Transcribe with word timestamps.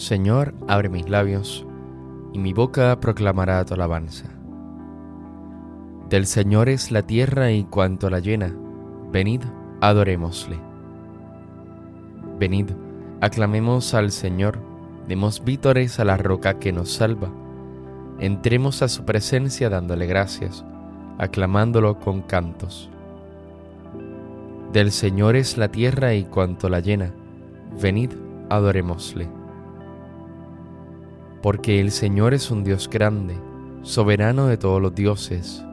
Señor, 0.00 0.54
abre 0.66 0.88
mis 0.88 1.10
labios, 1.10 1.66
y 2.32 2.38
mi 2.38 2.54
boca 2.54 2.98
proclamará 3.00 3.62
tu 3.66 3.74
alabanza. 3.74 4.30
Del 6.08 6.24
Señor 6.24 6.70
es 6.70 6.90
la 6.90 7.02
tierra 7.02 7.52
y 7.52 7.64
cuanto 7.64 8.08
la 8.08 8.18
llena, 8.18 8.50
venid, 9.12 9.42
adorémosle. 9.82 10.56
Venid, 12.38 12.70
aclamemos 13.20 13.92
al 13.92 14.10
Señor, 14.10 14.58
demos 15.06 15.44
vítores 15.44 16.00
a 16.00 16.06
la 16.06 16.16
roca 16.16 16.58
que 16.58 16.72
nos 16.72 16.90
salva, 16.94 17.28
entremos 18.20 18.80
a 18.80 18.88
su 18.88 19.04
presencia 19.04 19.68
dándole 19.68 20.06
gracias, 20.06 20.64
aclamándolo 21.18 22.00
con 22.00 22.22
cantos. 22.22 22.88
Del 24.72 24.92
Señor 24.92 25.36
es 25.36 25.58
la 25.58 25.70
tierra 25.70 26.14
y 26.14 26.24
cuanto 26.24 26.70
la 26.70 26.80
llena, 26.80 27.12
venid, 27.78 28.12
adorémosle 28.48 29.39
porque 31.42 31.80
el 31.80 31.90
Señor 31.90 32.34
es 32.34 32.50
un 32.50 32.64
Dios 32.64 32.88
grande, 32.88 33.36
soberano 33.82 34.46
de 34.46 34.58
todos 34.58 34.80
los 34.80 34.94
dioses. 34.94 35.64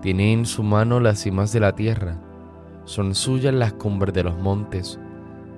Tiene 0.00 0.32
en 0.32 0.46
su 0.46 0.62
mano 0.62 0.98
las 0.98 1.20
cimas 1.20 1.52
de 1.52 1.60
la 1.60 1.72
tierra, 1.72 2.18
son 2.84 3.14
suyas 3.14 3.54
las 3.54 3.72
cumbres 3.74 4.14
de 4.14 4.24
los 4.24 4.36
montes, 4.36 4.98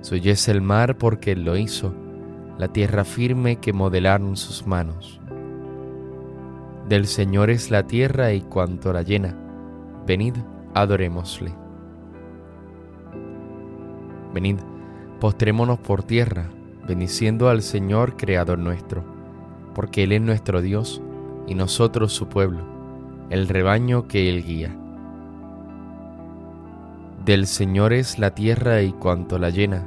suyo 0.02 0.34
el 0.48 0.60
mar 0.60 0.98
porque 0.98 1.32
Él 1.32 1.44
lo 1.44 1.56
hizo, 1.56 1.94
la 2.58 2.68
tierra 2.68 3.04
firme 3.04 3.56
que 3.56 3.72
modelaron 3.72 4.36
sus 4.36 4.66
manos. 4.66 5.18
Del 6.88 7.06
Señor 7.06 7.48
es 7.48 7.70
la 7.70 7.86
tierra 7.86 8.34
y 8.34 8.42
cuanto 8.42 8.92
la 8.92 9.00
llena, 9.00 9.34
venid, 10.06 10.34
adorémosle. 10.74 11.54
Venid, 14.34 14.58
postrémonos 15.20 15.78
por 15.78 16.02
tierra, 16.02 16.50
bendiciendo 16.86 17.48
al 17.48 17.62
Señor 17.62 18.18
Creador 18.18 18.58
nuestro 18.58 19.13
porque 19.74 20.04
Él 20.04 20.12
es 20.12 20.20
nuestro 20.20 20.62
Dios 20.62 21.02
y 21.46 21.54
nosotros 21.54 22.12
su 22.12 22.28
pueblo, 22.28 22.60
el 23.30 23.48
rebaño 23.48 24.08
que 24.08 24.28
Él 24.30 24.44
guía. 24.44 24.74
Del 27.24 27.46
Señor 27.46 27.92
es 27.92 28.18
la 28.18 28.34
tierra 28.34 28.82
y 28.82 28.92
cuanto 28.92 29.38
la 29.38 29.50
llena, 29.50 29.82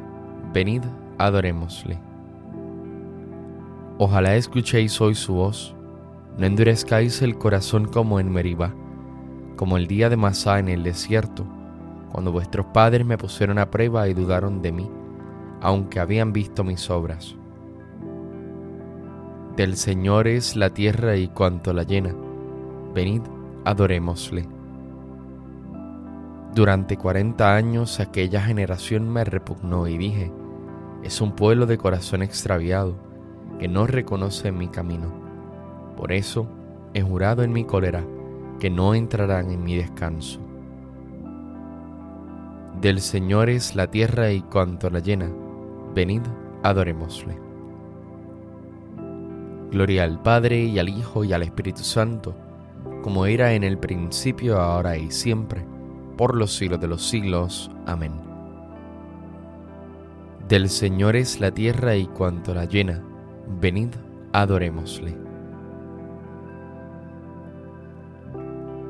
venid, 0.54 0.82
adorémosle. 1.18 2.00
Ojalá 4.00 4.36
escuchéis 4.36 5.00
hoy 5.02 5.16
su 5.16 5.34
voz, 5.34 5.76
no 6.38 6.46
endurezcáis 6.46 7.22
el 7.22 7.38
corazón 7.38 7.86
como 7.86 8.20
en 8.20 8.32
Meribá, 8.32 8.74
como 9.56 9.78
el 9.78 9.88
día 9.88 10.10
de 10.10 10.18
Masá 10.18 10.60
en 10.60 10.68
el 10.68 10.84
desierto, 10.84 11.46
cuando 12.12 12.32
vuestros 12.32 12.68
padres 12.68 13.06
me 13.06 13.18
pusieron 13.18 13.60
a 13.60 13.70
prueba 13.70 14.08
y 14.08 14.14
dudaron 14.14 14.62
de 14.62 14.72
mí, 14.72 14.90
aunque 15.62 16.00
habían 16.00 16.34
visto 16.34 16.64
mis 16.64 16.90
obras. 16.90 17.36
Del 19.58 19.76
Señor 19.76 20.28
es 20.28 20.56
la 20.56 20.70
tierra 20.70 21.18
y 21.18 21.30
cuanto 21.30 21.74
la 21.74 21.82
llena. 21.82 22.14
Venid, 22.94 23.24
adorémosle. 23.66 24.48
Durante 26.54 26.96
cuarenta 26.96 27.56
años 27.56 28.00
aquella 28.00 28.40
generación 28.40 29.10
me 29.10 29.24
repugnó 29.24 29.88
y 29.88 29.98
dije, 29.98 30.32
es 31.02 31.22
un 31.22 31.32
pueblo 31.32 31.66
de 31.66 31.80
corazón 31.80 32.22
extraviado 32.22 32.98
que 33.58 33.68
no 33.68 33.88
reconoce 33.88 34.52
mi 34.52 34.68
camino. 34.68 35.12
Por 35.98 36.12
eso 36.12 36.48
he 36.94 37.02
jurado 37.02 37.42
en 37.42 37.52
mi 37.52 37.66
cólera 37.66 38.06
que 38.60 38.70
no 38.70 38.94
entrarán 38.94 39.50
en 39.50 39.64
mi 39.64 39.76
descanso. 39.76 40.40
Del 42.80 43.02
Señor 43.02 43.50
es 43.50 43.76
la 43.76 43.88
tierra 43.88 44.30
y 44.30 44.42
cuanto 44.42 44.92
la 44.92 45.00
llena. 45.00 45.32
Venid, 45.96 46.22
adorémosle. 46.62 47.47
Gloria 49.72 50.06
al 50.06 50.22
Padre 50.22 50.64
y 50.64 50.80
al 50.80 50.88
Hijo 50.88 51.26
y 51.26 51.34
al 51.34 51.44
Espíritu 51.44 51.84
Santo, 51.84 52.34
como 53.04 53.26
era 53.26 53.54
en 53.54 53.64
el 53.64 53.78
principio, 53.78 54.60
ahora 54.60 54.98
y 54.98 55.12
siempre, 55.12 55.66
por 56.16 56.36
los 56.36 56.56
siglos 56.56 56.80
de 56.80 56.88
los 56.88 57.06
siglos. 57.06 57.70
Amén. 57.86 58.14
Del 60.48 60.70
Señor 60.70 61.18
es 61.18 61.42
la 61.42 61.52
tierra 61.52 61.96
y 61.98 62.06
cuanto 62.06 62.54
la 62.54 62.64
llena, 62.64 63.04
venid, 63.60 63.90
adorémosle. 64.32 65.18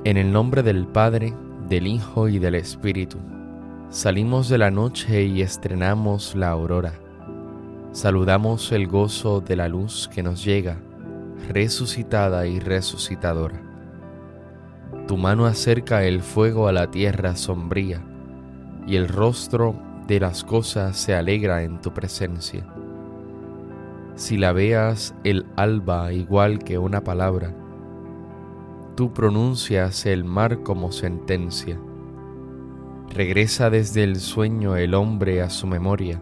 En 0.04 0.18
el 0.18 0.32
nombre 0.32 0.62
del 0.62 0.86
Padre, 0.86 1.34
del 1.68 1.88
Hijo 1.88 2.28
y 2.28 2.38
del 2.38 2.54
Espíritu, 2.54 3.18
salimos 3.90 4.48
de 4.48 4.60
la 4.60 4.70
noche 4.70 5.24
y 5.24 5.42
estrenamos 5.42 6.36
la 6.36 6.50
aurora 6.50 6.94
saludamos 7.98 8.72
el 8.74 8.88
gozo 8.88 9.42
de 9.42 9.56
la 9.56 9.68
luz 9.68 10.08
que 10.14 10.22
nos 10.22 10.46
llega, 10.46 10.78
resucitada 11.50 12.46
y 12.46 12.60
resucitadora. 12.60 13.60
Tu 15.08 15.18
mano 15.18 15.48
acerca 15.48 16.04
el 16.04 16.22
fuego 16.22 16.68
a 16.68 16.72
la 16.72 16.92
tierra 16.92 17.36
sombría, 17.36 18.06
y 18.86 18.98
el 18.98 19.08
rostro 19.08 19.76
de 20.06 20.20
las 20.20 20.44
cosas 20.44 20.96
se 20.96 21.16
alegra 21.16 21.64
en 21.64 21.82
tu 21.82 21.92
presencia. 21.92 22.68
Si 24.14 24.38
la 24.38 24.52
veas 24.52 25.16
el 25.24 25.48
alba 25.56 26.14
igual 26.14 26.60
que 26.60 26.78
una 26.78 27.04
palabra, 27.04 27.52
tú 28.96 29.12
pronuncias 29.12 30.06
el 30.06 30.24
mar 30.24 30.62
como 30.62 30.92
sentencia. 30.92 31.80
Regresa 33.10 33.72
desde 33.72 34.04
el 34.04 34.18
sueño 34.18 34.76
el 34.76 34.94
hombre 34.94 35.42
a 35.42 35.50
su 35.50 35.66
memoria, 35.66 36.22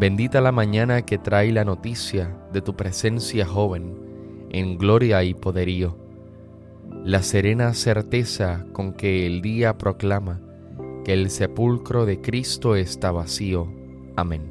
Bendita 0.00 0.40
la 0.40 0.50
mañana 0.50 1.02
que 1.02 1.18
trae 1.18 1.52
la 1.52 1.66
noticia 1.66 2.34
de 2.54 2.62
tu 2.62 2.74
presencia 2.74 3.44
joven, 3.44 4.48
en 4.48 4.78
gloria 4.78 5.22
y 5.24 5.34
poderío. 5.34 5.94
La 7.04 7.22
serena 7.22 7.74
certeza 7.74 8.64
con 8.72 8.94
que 8.94 9.26
el 9.26 9.42
día 9.42 9.76
proclama 9.76 10.40
que 11.04 11.12
el 11.12 11.28
sepulcro 11.28 12.06
de 12.06 12.18
Cristo 12.18 12.76
está 12.76 13.10
vacío. 13.10 13.70
Amén. 14.16 14.50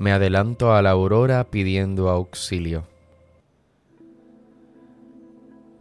Me 0.00 0.10
adelanto 0.10 0.74
a 0.74 0.82
la 0.82 0.90
aurora 0.90 1.44
pidiendo 1.44 2.10
auxilio. 2.10 2.82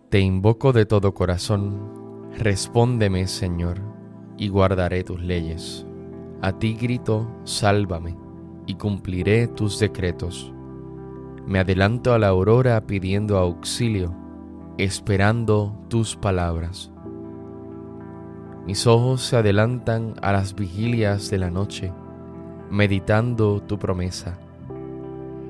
Te 0.09 0.19
invoco 0.19 0.73
de 0.73 0.85
todo 0.85 1.15
corazón, 1.15 2.29
respóndeme 2.37 3.25
Señor 3.25 3.88
y 4.39 4.47
guardaré 4.47 5.03
tus 5.03 5.21
leyes. 5.21 5.85
A 6.41 6.53
ti 6.53 6.73
grito, 6.73 7.29
sálvame, 7.43 8.15
y 8.65 8.75
cumpliré 8.75 9.47
tus 9.47 9.77
decretos. 9.79 10.53
Me 11.45 11.59
adelanto 11.59 12.13
a 12.13 12.19
la 12.19 12.29
aurora 12.29 12.87
pidiendo 12.87 13.37
auxilio, 13.37 14.15
esperando 14.77 15.77
tus 15.89 16.15
palabras. 16.15 16.89
Mis 18.65 18.87
ojos 18.87 19.21
se 19.21 19.35
adelantan 19.35 20.13
a 20.21 20.31
las 20.31 20.55
vigilias 20.55 21.29
de 21.29 21.39
la 21.39 21.51
noche, 21.51 21.91
meditando 22.71 23.61
tu 23.61 23.77
promesa. 23.77 24.39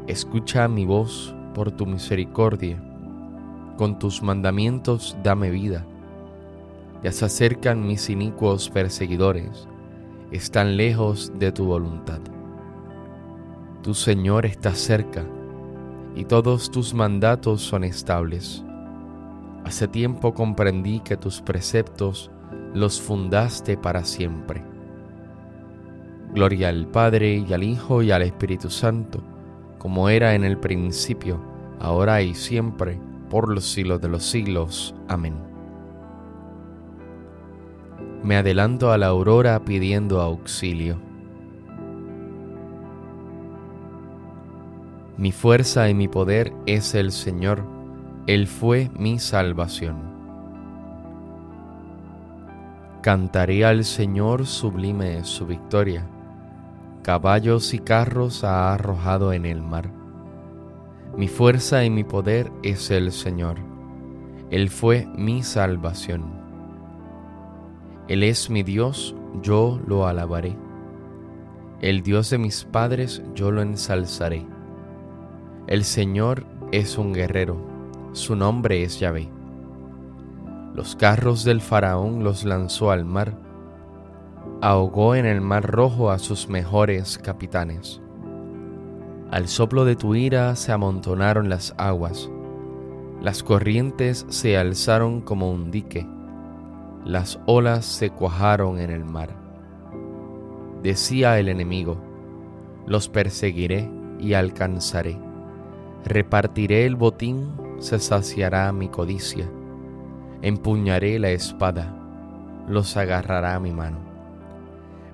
Escucha 0.07 0.67
mi 0.67 0.85
voz 0.85 1.35
por 1.53 1.71
tu 1.71 1.85
misericordia. 1.85 2.81
Con 3.77 3.99
tus 3.99 4.23
mandamientos 4.23 5.15
dame 5.21 5.51
vida 5.51 5.85
ya 7.03 7.11
se 7.11 7.25
acercan 7.25 7.85
mis 7.85 8.09
inicuos 8.09 8.69
perseguidores, 8.69 9.67
están 10.31 10.77
lejos 10.77 11.31
de 11.37 11.51
tu 11.51 11.65
voluntad. 11.65 12.19
Tu 13.81 13.93
Señor 13.93 14.45
está 14.45 14.73
cerca, 14.73 15.25
y 16.15 16.25
todos 16.25 16.69
tus 16.69 16.93
mandatos 16.93 17.61
son 17.61 17.83
estables. 17.83 18.63
Hace 19.63 19.87
tiempo 19.87 20.33
comprendí 20.33 20.99
que 20.99 21.15
tus 21.17 21.41
preceptos 21.41 22.31
los 22.73 22.99
fundaste 22.99 23.77
para 23.77 24.03
siempre. 24.03 24.63
Gloria 26.33 26.69
al 26.69 26.87
Padre 26.87 27.43
y 27.47 27.53
al 27.53 27.63
Hijo 27.63 28.03
y 28.03 28.11
al 28.11 28.21
Espíritu 28.21 28.69
Santo, 28.69 29.23
como 29.77 30.09
era 30.09 30.35
en 30.35 30.43
el 30.43 30.57
principio, 30.57 31.39
ahora 31.79 32.21
y 32.21 32.35
siempre, 32.35 32.99
por 33.29 33.49
los 33.49 33.65
siglos 33.65 34.01
de 34.01 34.09
los 34.09 34.23
siglos. 34.23 34.93
Amén 35.07 35.48
me 38.23 38.35
adelanto 38.35 38.91
a 38.91 38.97
la 38.97 39.07
aurora 39.07 39.63
pidiendo 39.63 40.21
auxilio. 40.21 40.97
Mi 45.17 45.31
fuerza 45.31 45.89
y 45.89 45.93
mi 45.93 46.07
poder 46.07 46.53
es 46.65 46.95
el 46.95 47.11
Señor, 47.11 47.63
Él 48.27 48.47
fue 48.47 48.89
mi 48.97 49.19
salvación. 49.19 49.97
Cantaré 53.01 53.65
al 53.65 53.85
Señor 53.85 54.45
sublime 54.45 55.23
su 55.23 55.45
victoria, 55.45 56.05
caballos 57.03 57.73
y 57.73 57.79
carros 57.79 58.43
ha 58.43 58.73
arrojado 58.73 59.33
en 59.33 59.45
el 59.45 59.61
mar. 59.61 59.89
Mi 61.17 61.27
fuerza 61.27 61.83
y 61.83 61.89
mi 61.89 62.03
poder 62.03 62.51
es 62.63 62.91
el 62.91 63.11
Señor, 63.11 63.57
Él 64.51 64.69
fue 64.69 65.05
mi 65.17 65.43
salvación. 65.43 66.38
Él 68.09 68.23
es 68.23 68.49
mi 68.49 68.63
Dios, 68.63 69.15
yo 69.41 69.79
lo 69.87 70.05
alabaré. 70.05 70.57
El 71.79 72.03
Dios 72.03 72.29
de 72.29 72.37
mis 72.37 72.65
padres, 72.65 73.23
yo 73.33 73.51
lo 73.51 73.61
ensalzaré 73.61 74.45
el 75.69 75.83
Señor 75.83 76.45
es 76.71 76.97
un 76.97 77.13
guerrero, 77.13 77.55
su 78.13 78.35
nombre 78.35 78.81
es 78.81 78.99
Yahvé. 78.99 79.29
Los 80.73 80.95
carros 80.95 81.43
del 81.43 81.61
faraón 81.61 82.23
los 82.23 82.43
lanzó 82.43 82.89
al 82.89 83.05
mar, 83.05 83.37
ahogó 84.61 85.13
en 85.13 85.27
el 85.27 85.41
mar 85.41 85.69
rojo 85.69 86.09
a 86.09 86.17
sus 86.17 86.49
mejores 86.49 87.19
capitanes. 87.19 88.01
Al 89.29 89.47
soplo 89.47 89.85
de 89.85 89.95
tu 89.95 90.15
ira 90.15 90.55
se 90.55 90.71
amontonaron 90.71 91.49
las 91.49 91.75
aguas, 91.77 92.31
las 93.21 93.43
corrientes 93.43 94.25
se 94.29 94.57
alzaron 94.57 95.21
como 95.21 95.51
un 95.51 95.69
dique, 95.69 96.07
las 97.05 97.39
olas 97.45 97.85
se 97.85 98.09
cuajaron 98.09 98.79
en 98.79 98.89
el 98.89 99.05
mar. 99.05 99.35
Decía 100.83 101.39
el 101.39 101.49
enemigo, 101.49 101.97
los 102.85 103.09
perseguiré 103.09 103.89
y 104.19 104.33
alcanzaré 104.33 105.29
Repartiré 106.05 106.85
el 106.85 106.95
botín, 106.95 107.51
se 107.79 107.99
saciará 107.99 108.71
mi 108.71 108.87
codicia. 108.87 109.49
Empuñaré 110.41 111.19
la 111.19 111.31
espada, 111.31 111.93
los 112.67 112.95
agarrará 112.95 113.59
mi 113.59 113.71
mano. 113.71 113.97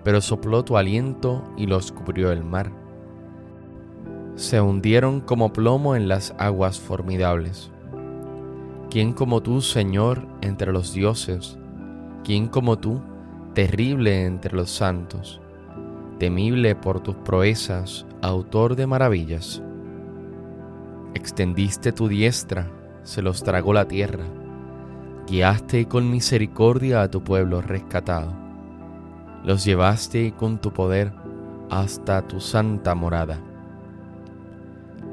Pero 0.03 0.21
sopló 0.21 0.63
tu 0.63 0.77
aliento 0.77 1.43
y 1.57 1.65
los 1.65 1.91
cubrió 1.91 2.31
el 2.31 2.43
mar. 2.43 2.71
Se 4.35 4.61
hundieron 4.61 5.21
como 5.21 5.51
plomo 5.51 5.95
en 5.95 6.07
las 6.07 6.35
aguas 6.37 6.79
formidables. 6.79 7.71
¿Quién 8.91 9.13
como 9.13 9.41
tú, 9.41 9.61
Señor, 9.61 10.27
entre 10.41 10.71
los 10.71 10.93
dioses? 10.93 11.57
¿Quién 12.25 12.47
como 12.47 12.79
tú, 12.79 13.01
terrible 13.53 14.25
entre 14.25 14.55
los 14.55 14.71
santos? 14.71 15.39
Temible 16.17 16.73
por 16.73 16.99
tus 16.99 17.13
proezas, 17.17 18.07
autor 18.23 18.75
de 18.75 18.87
maravillas. 18.87 19.61
Extendiste 21.13 21.91
tu 21.91 22.07
diestra, 22.07 22.67
se 23.03 23.21
los 23.21 23.43
tragó 23.43 23.73
la 23.73 23.87
tierra. 23.87 24.23
Guiaste 25.27 25.87
con 25.87 26.09
misericordia 26.09 27.03
a 27.03 27.11
tu 27.11 27.23
pueblo 27.23 27.61
rescatado. 27.61 28.33
Los 29.43 29.63
llevaste 29.63 30.33
con 30.33 30.57
tu 30.59 30.73
poder 30.73 31.13
hasta 31.69 32.27
tu 32.27 32.39
santa 32.39 32.95
morada. 32.95 33.39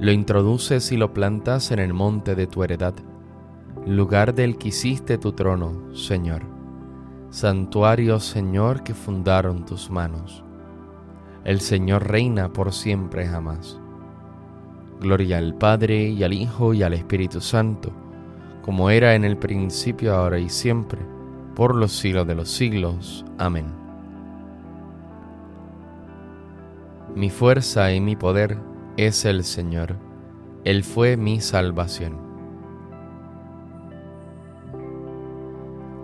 Lo 0.01 0.13
introduces 0.13 0.91
y 0.93 0.97
lo 0.97 1.13
plantas 1.13 1.73
en 1.73 1.79
el 1.79 1.93
monte 1.93 2.35
de 2.35 2.47
tu 2.47 2.65
heredad, 2.65 2.95
lugar 3.87 4.35
del 4.35 4.57
que 4.57 4.69
hiciste 4.69 5.19
tu 5.19 5.33
trono, 5.33 5.95
Señor. 5.95 6.62
Santuario, 7.33 8.21
Señor, 8.21 8.83
que 8.83 8.93
fundaron 8.93 9.65
tus 9.65 9.89
manos. 9.91 10.45
El 11.45 11.63
Señor 11.63 12.07
reina 12.07 12.53
por 12.53 12.75
siempre 12.75 13.27
jamás. 13.27 13.81
Gloria 15.01 15.39
al 15.39 15.55
Padre 15.55 16.11
y 16.11 16.25
al 16.25 16.35
Hijo 16.35 16.75
y 16.75 16.83
al 16.83 16.93
Espíritu 16.93 17.41
Santo, 17.41 17.91
como 18.61 18.91
era 18.91 19.15
en 19.15 19.25
el 19.25 19.39
principio, 19.39 20.15
ahora 20.15 20.39
y 20.39 20.51
siempre, 20.51 21.01
por 21.55 21.75
los 21.75 21.93
siglos 21.93 22.27
de 22.27 22.35
los 22.35 22.51
siglos. 22.51 23.25
Amén. 23.39 23.65
Mi 27.17 27.31
fuerza 27.31 27.95
y 27.95 28.01
mi 28.03 28.15
poder 28.15 28.59
es 28.99 29.25
el 29.25 29.45
Señor, 29.45 29.97
Él 30.65 30.85
fue 30.85 31.17
mi 31.17 31.41
salvación. 31.41 32.32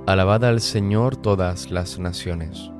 Alabad 0.08 0.42
al 0.46 0.62
Señor 0.62 1.16
todas 1.16 1.70
las 1.70 1.98
naciones. 1.98 2.70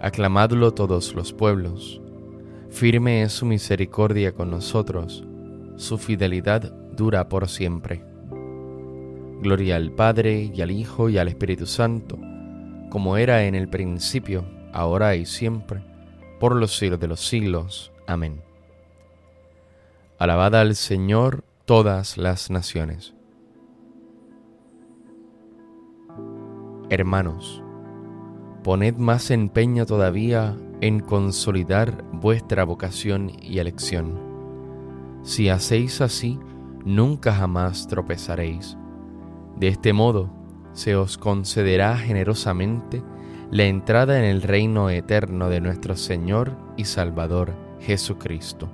Aclamadlo 0.00 0.72
todos 0.74 1.12
los 1.14 1.32
pueblos 1.32 2.00
Firme 2.70 3.24
es 3.24 3.32
su 3.32 3.46
misericordia 3.46 4.30
con 4.30 4.48
nosotros, 4.48 5.24
su 5.74 5.98
fidelidad 5.98 6.72
dura 6.92 7.28
por 7.28 7.48
siempre. 7.48 8.04
Gloria 9.40 9.74
al 9.74 9.90
Padre 9.90 10.52
y 10.54 10.62
al 10.62 10.70
Hijo 10.70 11.08
y 11.08 11.18
al 11.18 11.26
Espíritu 11.26 11.66
Santo, 11.66 12.16
como 12.90 13.16
era 13.16 13.42
en 13.46 13.56
el 13.56 13.68
principio, 13.68 14.44
ahora 14.72 15.16
y 15.16 15.26
siempre, 15.26 15.82
por 16.38 16.54
los 16.54 16.76
siglos 16.78 17.00
de 17.00 17.08
los 17.08 17.26
siglos. 17.26 17.90
Amén. 18.06 18.40
Alabad 20.16 20.54
al 20.54 20.76
Señor 20.76 21.42
todas 21.64 22.16
las 22.16 22.52
naciones. 22.52 23.14
Hermanos, 26.92 27.64
poned 28.62 28.96
más 28.98 29.30
empeño 29.30 29.86
todavía 29.86 30.54
en 30.82 31.00
consolidar 31.00 32.04
vuestra 32.12 32.64
vocación 32.64 33.32
y 33.40 33.60
elección. 33.60 34.20
Si 35.22 35.48
hacéis 35.48 36.02
así, 36.02 36.38
nunca 36.84 37.32
jamás 37.32 37.86
tropezaréis. 37.88 38.76
De 39.56 39.68
este 39.68 39.94
modo, 39.94 40.28
se 40.74 40.94
os 40.94 41.16
concederá 41.16 41.96
generosamente 41.96 43.02
la 43.50 43.64
entrada 43.64 44.18
en 44.18 44.26
el 44.26 44.42
reino 44.42 44.90
eterno 44.90 45.48
de 45.48 45.62
nuestro 45.62 45.96
Señor 45.96 46.58
y 46.76 46.84
Salvador 46.84 47.54
Jesucristo. 47.80 48.68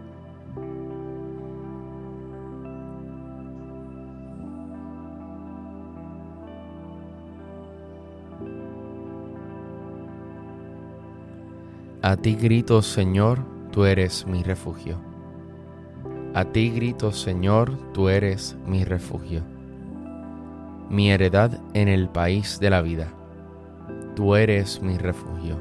A 12.09 12.17
ti 12.17 12.37
grito, 12.37 12.81
Señor, 12.81 13.41
tú 13.71 13.85
eres 13.85 14.27
mi 14.27 14.43
refugio. 14.43 14.97
A 16.33 16.47
ti 16.47 16.71
grito, 16.71 17.13
Señor, 17.13 17.77
tú 17.93 18.09
eres 18.09 18.57
mi 18.67 18.83
refugio. 18.83 19.43
Mi 20.89 21.11
heredad 21.11 21.61
en 21.75 21.89
el 21.89 22.09
país 22.09 22.61
de 22.61 22.71
la 22.71 22.81
vida. 22.81 23.09
Tú 24.17 24.37
eres 24.37 24.81
mi 24.81 24.97
refugio. 24.97 25.59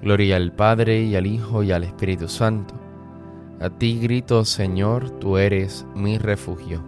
Gloria 0.00 0.36
al 0.36 0.52
Padre 0.52 1.02
y 1.02 1.14
al 1.14 1.26
Hijo 1.26 1.62
y 1.62 1.72
al 1.72 1.84
Espíritu 1.84 2.26
Santo. 2.26 2.72
A 3.60 3.68
ti 3.68 4.00
grito, 4.00 4.46
Señor, 4.46 5.10
tú 5.20 5.36
eres 5.36 5.84
mi 5.94 6.16
refugio. 6.16 6.82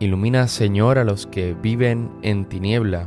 Ilumina, 0.00 0.48
Señor, 0.48 0.96
a 0.96 1.04
los 1.04 1.26
que 1.26 1.52
viven 1.52 2.10
en 2.22 2.46
tiniebla 2.46 3.06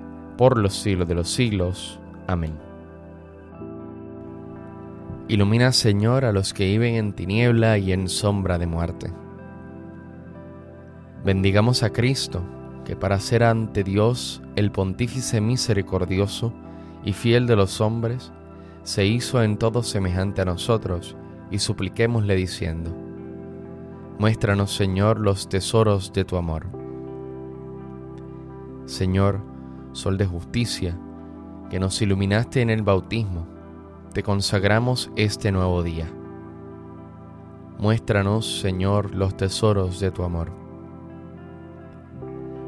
por 0.41 0.57
los 0.57 0.73
siglos 0.73 1.07
de 1.07 1.13
los 1.13 1.29
siglos. 1.29 1.99
Amén. 2.25 2.53
Ilumina, 5.27 5.71
Señor, 5.71 6.25
a 6.25 6.31
los 6.31 6.51
que 6.51 6.65
viven 6.65 6.95
en 6.95 7.13
tiniebla 7.13 7.77
y 7.77 7.93
en 7.93 8.09
sombra 8.09 8.57
de 8.57 8.65
muerte. 8.65 9.13
Bendigamos 11.23 11.83
a 11.83 11.91
Cristo, 11.91 12.41
que 12.85 12.95
para 12.95 13.19
ser 13.19 13.43
ante 13.43 13.83
Dios 13.83 14.41
el 14.55 14.71
pontífice 14.71 15.41
misericordioso 15.41 16.51
y 17.05 17.13
fiel 17.13 17.45
de 17.45 17.55
los 17.55 17.79
hombres, 17.79 18.31
se 18.81 19.05
hizo 19.05 19.43
en 19.43 19.57
todo 19.57 19.83
semejante 19.83 20.41
a 20.41 20.45
nosotros, 20.45 21.15
y 21.51 21.59
supliquémosle 21.59 22.35
diciendo, 22.35 22.91
Muéstranos, 24.17 24.75
Señor, 24.75 25.19
los 25.19 25.49
tesoros 25.49 26.11
de 26.13 26.25
tu 26.25 26.35
amor. 26.35 26.65
Señor, 28.87 29.50
Sol 29.93 30.17
de 30.17 30.25
justicia, 30.25 30.97
que 31.69 31.79
nos 31.79 32.01
iluminaste 32.01 32.61
en 32.61 32.69
el 32.69 32.81
bautismo, 32.81 33.45
te 34.13 34.23
consagramos 34.23 35.11
este 35.15 35.51
nuevo 35.51 35.83
día. 35.83 36.09
Muéstranos, 37.77 38.59
Señor, 38.59 39.15
los 39.15 39.35
tesoros 39.35 39.99
de 39.99 40.11
tu 40.11 40.23
amor. 40.23 40.51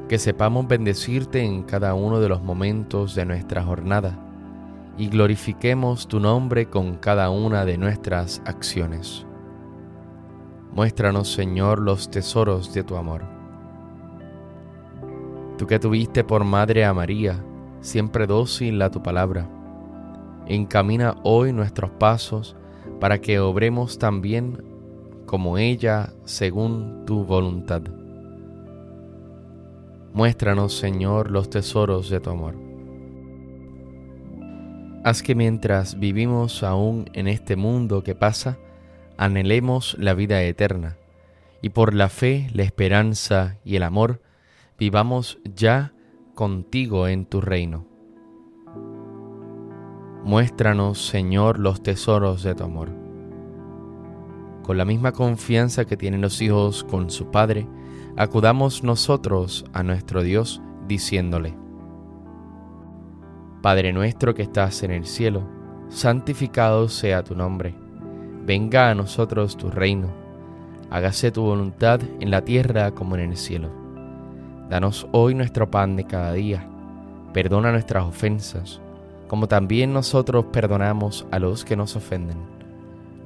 Que 0.10 0.18
sepamos 0.20 0.68
bendecirte 0.68 1.44
en 1.44 1.64
cada 1.64 1.94
uno 1.94 2.20
de 2.20 2.30
los 2.30 2.42
momentos 2.42 3.16
de 3.16 3.26
nuestra 3.26 3.64
jornada 3.64 4.20
y 4.98 5.08
glorifiquemos 5.08 6.08
tu 6.08 6.20
nombre 6.20 6.70
con 6.70 6.96
cada 6.96 7.30
una 7.30 7.66
de 7.66 7.78
nuestras 7.78 8.42
acciones. 8.46 9.26
Muéstranos, 10.74 11.32
Señor, 11.32 11.80
los 11.80 12.10
tesoros 12.10 12.74
de 12.74 12.84
tu 12.84 12.96
amor. 12.96 13.33
Tú 15.64 15.68
que 15.68 15.80
tuviste 15.80 16.26
por 16.26 16.44
madre 16.44 16.84
a 16.84 16.94
María, 16.94 17.42
siempre 17.80 18.28
dócil 18.28 18.82
a 18.82 18.92
tu 18.92 19.02
palabra, 19.02 19.50
Encamina 20.46 21.16
hoy 21.24 21.54
nuestros 21.54 21.90
pasos 21.92 22.58
para 23.00 23.22
que 23.22 23.40
obremos 23.40 23.98
también 23.98 24.62
como 25.26 25.58
ella 25.58 26.12
según 26.26 27.06
tu 27.06 27.24
voluntad. 27.24 27.82
Muéstranos, 30.12 30.78
Señor, 30.78 31.32
los 31.32 31.50
tesoros 31.50 32.10
de 32.10 32.20
tu 32.20 32.32
amor. 32.32 32.58
Haz 35.06 35.24
que 35.24 35.34
mientras 35.34 35.98
vivimos 35.98 36.62
aún 36.62 37.10
en 37.14 37.30
este 37.30 37.56
mundo 37.56 38.04
que 38.04 38.16
pasa, 38.16 38.58
anhelemos 39.16 39.96
la 39.98 40.14
vida 40.14 40.44
eterna, 40.44 40.98
y 41.62 41.70
por 41.70 41.94
la 41.94 42.10
fe, 42.10 42.50
la 42.54 42.64
esperanza 42.64 43.60
y 43.64 43.78
el 43.78 43.84
amor, 43.84 44.20
vivamos 44.78 45.40
ya 45.44 45.94
contigo 46.36 47.08
en 47.08 47.26
tu 47.26 47.42
reino 47.42 47.94
Muéstranos, 50.24 51.06
Señor, 51.06 51.60
los 51.60 51.84
tesoros 51.84 52.44
de 52.44 52.56
tu 52.56 52.64
amor. 52.64 52.90
Con 54.64 54.78
la 54.78 54.86
misma 54.86 55.12
confianza 55.12 55.84
que 55.84 55.98
tienen 55.98 56.22
los 56.22 56.42
hijos 56.42 56.86
con 56.86 57.10
su 57.10 57.30
Padre, 57.30 57.68
acudamos 58.16 58.86
nosotros 58.86 59.66
a 59.74 59.84
nuestro 59.84 60.24
Dios 60.24 60.62
diciéndole, 60.88 61.58
Padre 63.62 63.92
nuestro 63.92 64.34
que 64.34 64.44
estás 64.44 64.84
en 64.84 64.92
el 64.92 65.06
cielo, 65.06 65.46
santificado 65.90 66.88
sea 66.88 67.26
tu 67.26 67.36
nombre, 67.36 67.76
venga 68.46 68.90
a 68.90 68.96
nosotros 68.96 69.58
tu 69.58 69.70
reino, 69.72 70.08
hágase 70.90 71.32
tu 71.32 71.42
voluntad 71.42 72.00
en 72.22 72.32
la 72.32 72.46
tierra 72.46 72.92
como 72.92 73.16
en 73.16 73.32
el 73.32 73.36
cielo. 73.36 73.83
Danos 74.74 75.06
hoy 75.12 75.36
nuestro 75.36 75.70
pan 75.70 75.96
de 75.96 76.06
cada 76.06 76.34
día, 76.34 76.68
perdona 77.32 77.72
nuestras 77.72 78.06
ofensas, 78.06 78.82
como 79.28 79.48
también 79.48 79.94
nosotros 79.94 80.46
perdonamos 80.52 81.28
a 81.30 81.38
los 81.38 81.64
que 81.64 81.76
nos 81.76 81.96
ofenden. 81.96 82.38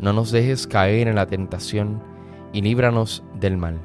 No 0.01 0.11
nos 0.11 0.33
dejes 0.33 0.67
caer 0.67 1.07
en 1.07 1.15
la 1.15 1.27
tentación 1.27 2.03
y 2.51 2.61
líbranos 2.61 3.23
del 3.39 3.55
mal. 3.55 3.79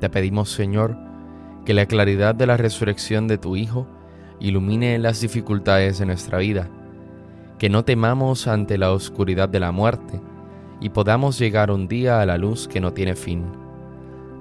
Te 0.00 0.08
pedimos, 0.08 0.48
Señor, 0.48 0.96
que 1.66 1.74
la 1.74 1.84
claridad 1.84 2.34
de 2.34 2.46
la 2.46 2.56
resurrección 2.56 3.28
de 3.28 3.36
tu 3.36 3.56
Hijo 3.56 3.86
ilumine 4.40 4.98
las 4.98 5.20
dificultades 5.20 5.98
de 5.98 6.06
nuestra 6.06 6.38
vida, 6.38 6.70
que 7.58 7.68
no 7.68 7.84
temamos 7.84 8.46
ante 8.46 8.78
la 8.78 8.90
oscuridad 8.90 9.50
de 9.50 9.60
la 9.60 9.70
muerte 9.70 10.18
y 10.80 10.88
podamos 10.88 11.38
llegar 11.38 11.70
un 11.70 11.88
día 11.88 12.22
a 12.22 12.24
la 12.24 12.38
luz 12.38 12.66
que 12.66 12.80
no 12.80 12.94
tiene 12.94 13.16
fin 13.16 13.62